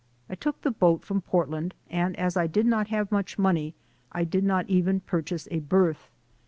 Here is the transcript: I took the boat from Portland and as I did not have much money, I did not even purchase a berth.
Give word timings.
I 0.27 0.33
took 0.33 0.59
the 0.61 0.71
boat 0.71 1.03
from 1.05 1.21
Portland 1.21 1.75
and 1.87 2.17
as 2.17 2.35
I 2.35 2.47
did 2.47 2.65
not 2.65 2.87
have 2.87 3.11
much 3.11 3.37
money, 3.37 3.75
I 4.11 4.23
did 4.23 4.43
not 4.43 4.67
even 4.67 5.01
purchase 5.01 5.47
a 5.51 5.59
berth. 5.59 6.09